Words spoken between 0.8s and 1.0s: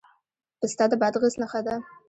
د